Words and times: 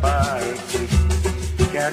parte. 0.00 0.78
Quer 1.70 1.92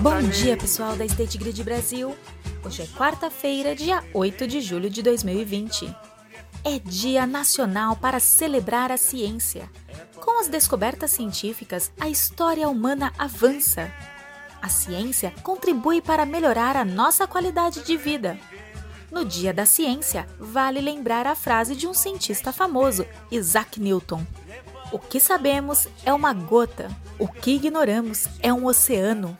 Bom 0.00 0.22
dia, 0.22 0.56
pessoal 0.56 0.96
da 0.96 1.04
State 1.04 1.38
Grid 1.38 1.62
Brasil. 1.62 2.16
Hoje 2.64 2.82
é 2.82 2.86
quarta-feira, 2.86 3.74
dia 3.74 4.02
8 4.14 4.46
de 4.46 4.60
julho 4.60 4.88
de 4.88 5.02
2020. 5.02 5.94
É 6.64 6.78
Dia 6.78 7.26
Nacional 7.26 7.96
para 7.96 8.18
celebrar 8.18 8.90
a 8.90 8.96
ciência. 8.96 9.70
Com 10.16 10.40
as 10.40 10.48
descobertas 10.48 11.10
científicas, 11.10 11.92
a 12.00 12.08
história 12.08 12.68
humana 12.68 13.12
avança. 13.18 13.92
A 14.60 14.68
ciência 14.68 15.32
contribui 15.42 16.00
para 16.00 16.26
melhorar 16.26 16.76
a 16.76 16.84
nossa 16.84 17.26
qualidade 17.26 17.84
de 17.84 17.96
vida. 17.96 18.38
No 19.10 19.24
Dia 19.24 19.54
da 19.54 19.64
Ciência, 19.64 20.26
vale 20.38 20.80
lembrar 20.80 21.26
a 21.26 21.34
frase 21.34 21.76
de 21.76 21.86
um 21.86 21.94
cientista 21.94 22.52
famoso, 22.52 23.06
Isaac 23.30 23.80
Newton: 23.80 24.24
O 24.90 24.98
que 24.98 25.20
sabemos 25.20 25.88
é 26.04 26.12
uma 26.12 26.32
gota, 26.32 26.90
o 27.18 27.28
que 27.28 27.52
ignoramos 27.52 28.26
é 28.40 28.52
um 28.52 28.66
oceano. 28.66 29.36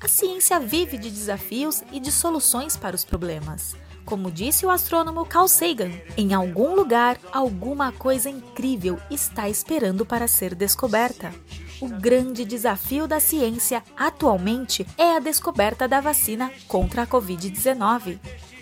A 0.00 0.08
ciência 0.08 0.58
vive 0.58 0.96
de 0.96 1.10
desafios 1.10 1.82
e 1.92 2.00
de 2.00 2.10
soluções 2.10 2.74
para 2.74 2.96
os 2.96 3.04
problemas. 3.04 3.76
Como 4.04 4.30
disse 4.30 4.64
o 4.64 4.70
astrônomo 4.70 5.26
Carl 5.26 5.46
Sagan, 5.46 5.92
em 6.16 6.32
algum 6.32 6.74
lugar, 6.74 7.18
alguma 7.30 7.92
coisa 7.92 8.30
incrível 8.30 8.98
está 9.10 9.48
esperando 9.48 10.06
para 10.06 10.26
ser 10.26 10.54
descoberta. 10.54 11.32
O 11.80 11.88
grande 11.88 12.44
desafio 12.44 13.06
da 13.06 13.20
ciência 13.20 13.82
atualmente 13.96 14.86
é 14.98 15.16
a 15.16 15.20
descoberta 15.20 15.86
da 15.86 16.00
vacina 16.00 16.50
contra 16.66 17.02
a 17.02 17.06
Covid-19. 17.06 18.18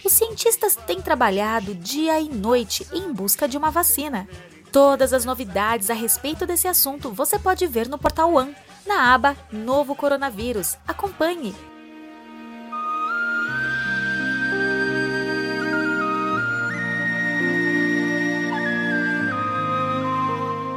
Os 0.08 0.14
cientistas 0.14 0.74
têm 0.74 1.02
trabalhado 1.02 1.74
dia 1.74 2.18
e 2.18 2.30
noite 2.30 2.88
em 2.94 3.12
busca 3.12 3.46
de 3.46 3.58
uma 3.58 3.70
vacina. 3.70 4.26
Todas 4.72 5.12
as 5.12 5.26
novidades 5.26 5.90
a 5.90 5.92
respeito 5.92 6.46
desse 6.46 6.66
assunto 6.66 7.10
você 7.12 7.38
pode 7.38 7.66
ver 7.66 7.90
no 7.90 7.98
portal 7.98 8.32
One, 8.32 8.56
na 8.86 9.12
aba 9.12 9.36
Novo 9.52 9.94
Coronavírus. 9.94 10.78
Acompanhe! 10.88 11.54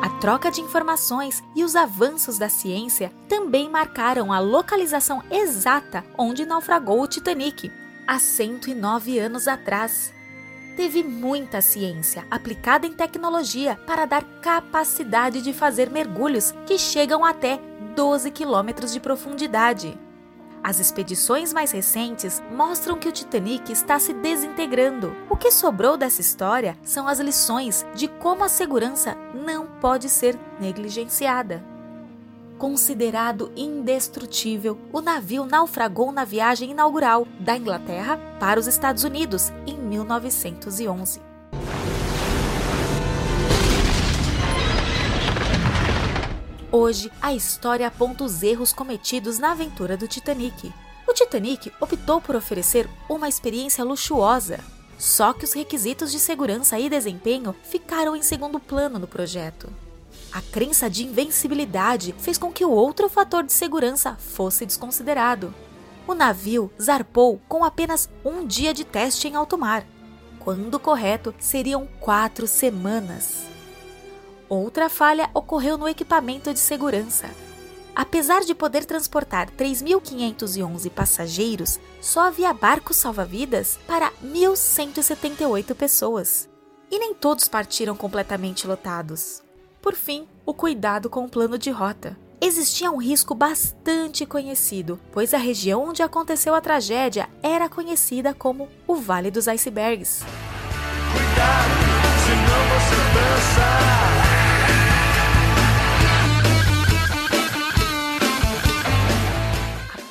A 0.04 0.10
troca 0.20 0.52
de 0.52 0.60
informações 0.60 1.42
e 1.56 1.64
os 1.64 1.78
avanços 1.78 2.38
da 2.38 2.50
ciência 2.50 3.14
também 3.30 3.70
marcaram 3.70 4.34
a 4.34 4.40
localização 4.40 5.24
exata 5.32 6.04
onde 6.18 6.46
naufragou 6.46 7.02
o 7.02 7.08
Titanic, 7.08 7.72
há 8.12 8.20
109 8.20 9.20
anos 9.20 9.48
atrás. 9.48 10.14
Teve 10.76 11.02
muita 11.02 11.62
ciência 11.62 12.26
aplicada 12.30 12.86
em 12.86 12.92
tecnologia 12.92 13.78
para 13.88 14.06
dar 14.06 14.22
capacidade 14.42 15.42
de 15.42 15.54
fazer 15.54 15.90
mergulhos 15.90 16.54
que 16.68 16.78
chegam 16.78 17.24
até 17.24 17.58
12 17.96 18.30
quilômetros 18.32 18.92
de 18.92 19.00
profundidade. 19.00 19.98
As 20.62 20.78
expedições 20.78 21.54
mais 21.54 21.72
recentes 21.72 22.44
mostram 22.52 23.00
que 23.00 23.08
o 23.08 23.14
Titanic 23.14 23.72
está 23.72 23.98
se 23.98 24.14
desintegrando. 24.14 25.16
O 25.30 25.38
que 25.38 25.50
sobrou 25.50 25.96
dessa 25.96 26.20
história 26.20 26.78
são 26.84 27.08
as 27.08 27.22
lições 27.22 27.86
de 27.96 28.10
como 28.10 28.44
a 28.44 28.50
segurança 28.50 29.16
não 29.34 29.66
pode 29.80 30.10
ser 30.10 30.38
negligenciada. 30.60 31.71
Considerado 32.62 33.52
indestrutível, 33.56 34.78
o 34.94 35.02
navio 35.02 35.48
naufragou 35.48 36.12
na 36.12 36.24
viagem 36.24 36.70
inaugural 36.70 37.28
da 37.40 37.58
Inglaterra 37.58 38.20
para 38.40 38.60
os 38.60 38.68
Estados 38.68 39.04
Unidos 39.04 39.52
em 39.66 39.76
1911. 39.76 41.20
Hoje, 46.72 47.12
a 47.20 47.34
história 47.34 47.88
aponta 47.88 48.24
os 48.24 48.44
erros 48.44 48.72
cometidos 48.72 49.40
na 49.40 49.54
aventura 49.54 49.98
do 49.98 50.08
Titanic. 50.08 50.72
O 51.08 51.14
Titanic 51.14 51.72
optou 51.82 52.22
por 52.22 52.36
oferecer 52.36 52.88
uma 53.10 53.28
experiência 53.28 53.84
luxuosa, 53.84 54.60
só 55.00 55.34
que 55.34 55.46
os 55.46 55.54
requisitos 55.54 56.12
de 56.12 56.20
segurança 56.20 56.78
e 56.78 56.92
desempenho 56.92 57.56
ficaram 57.64 58.16
em 58.16 58.22
segundo 58.22 58.60
plano 58.60 59.00
no 59.00 59.08
projeto. 59.08 59.68
A 60.32 60.42
crença 60.42 60.90
de 60.90 61.04
invencibilidade 61.06 62.16
fez 62.18 62.38
com 62.38 62.52
que 62.52 62.64
o 62.64 62.72
outro 62.72 63.10
fator 63.10 63.44
de 63.44 63.52
segurança 63.52 64.16
fosse 64.18 64.66
desconsiderado. 64.66 65.54
O 66.08 66.14
navio 66.14 66.72
zarpou 66.82 67.40
com 67.48 67.64
apenas 67.64 68.10
um 68.24 68.46
dia 68.46 68.74
de 68.74 68.84
teste 68.84 69.28
em 69.28 69.36
alto 69.36 69.58
mar, 69.58 69.86
quando 70.40 70.80
correto 70.80 71.34
seriam 71.40 71.88
quatro 72.00 72.48
semanas. 72.48 73.44
Outra 74.50 74.90
falha 74.90 75.30
ocorreu 75.34 75.78
no 75.78 75.88
equipamento 75.88 76.52
de 76.54 76.60
segurança. 76.60 77.30
Apesar 77.96 78.42
de 78.42 78.56
poder 78.56 78.86
transportar 78.86 79.50
3.511 79.52 80.90
passageiros, 80.90 81.80
só 82.00 82.22
havia 82.22 82.54
barcos 82.54 82.98
salva-vidas 82.98 83.78
para 83.86 84.12
1.178 84.24 85.76
pessoas. 85.76 86.50
E 86.90 86.98
nem 87.00 87.14
todos 87.14 87.48
partiram 87.48 87.96
completamente 87.96 88.66
lotados. 88.66 89.44
Por 89.82 89.96
fim, 89.96 90.28
o 90.46 90.54
cuidado 90.54 91.10
com 91.10 91.26
o 91.26 91.30
plano 91.30 91.58
de 91.58 91.72
rota. 91.72 92.16
Existia 92.40 92.92
um 92.92 92.98
risco 92.98 93.34
bastante 93.34 94.26
conhecido, 94.26 95.00
pois 95.12 95.34
a 95.34 95.38
região 95.38 95.90
onde 95.90 96.04
aconteceu 96.04 96.54
a 96.54 96.62
tragédia 96.62 97.28
era 97.42 97.68
conhecida 97.68 98.34
como 98.34 98.70
o 98.88 98.96
Vale 98.96 99.32
dos 99.32 99.48
Icebergs. 99.48 100.24
Cuidado, 101.12 101.72
senão 102.26 102.62
você 102.70 102.96
dança. 103.16 104.02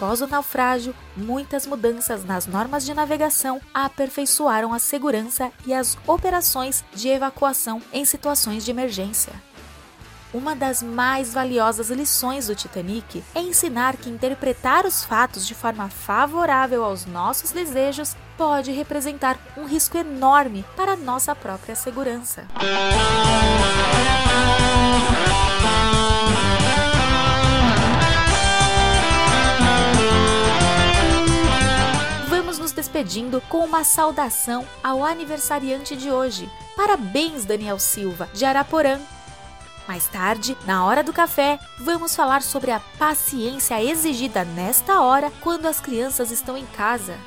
Após 0.00 0.22
o 0.22 0.26
naufrágio, 0.26 0.94
muitas 1.16 1.66
mudanças 1.66 2.24
nas 2.24 2.46
normas 2.46 2.84
de 2.84 2.94
navegação 2.94 3.60
aperfeiçoaram 3.72 4.72
a 4.72 4.78
segurança 4.78 5.52
e 5.66 5.74
as 5.74 5.96
operações 6.06 6.82
de 6.94 7.08
evacuação 7.08 7.82
em 7.92 8.04
situações 8.04 8.64
de 8.64 8.70
emergência. 8.70 9.49
Uma 10.32 10.54
das 10.54 10.80
mais 10.80 11.32
valiosas 11.34 11.90
lições 11.90 12.46
do 12.46 12.54
Titanic 12.54 13.24
é 13.34 13.40
ensinar 13.40 13.96
que 13.96 14.08
interpretar 14.08 14.86
os 14.86 15.04
fatos 15.04 15.44
de 15.44 15.56
forma 15.56 15.88
favorável 15.88 16.84
aos 16.84 17.04
nossos 17.04 17.50
desejos 17.50 18.14
pode 18.36 18.70
representar 18.70 19.36
um 19.56 19.64
risco 19.66 19.98
enorme 19.98 20.64
para 20.76 20.92
a 20.92 20.96
nossa 20.96 21.34
própria 21.34 21.74
segurança. 21.74 22.44
Vamos 32.28 32.56
nos 32.60 32.70
despedindo 32.70 33.40
com 33.48 33.64
uma 33.64 33.82
saudação 33.82 34.64
ao 34.80 35.04
aniversariante 35.04 35.96
de 35.96 36.08
hoje. 36.08 36.48
Parabéns, 36.76 37.44
Daniel 37.44 37.80
Silva, 37.80 38.28
de 38.32 38.44
Araporã. 38.44 39.00
Mais 39.90 40.06
tarde, 40.06 40.56
na 40.64 40.84
hora 40.84 41.02
do 41.02 41.12
café, 41.12 41.58
vamos 41.76 42.14
falar 42.14 42.42
sobre 42.42 42.70
a 42.70 42.78
paciência 42.96 43.82
exigida 43.82 44.44
nesta 44.44 45.00
hora 45.00 45.32
quando 45.40 45.66
as 45.66 45.80
crianças 45.80 46.30
estão 46.30 46.56
em 46.56 46.64
casa. 46.64 47.18